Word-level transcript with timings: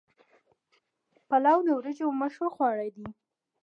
پلاو 1.27 1.59
د 1.65 1.69
وریجو 1.77 2.07
مشهور 2.21 2.49
خواړه 2.55 2.87
دي. 2.95 3.07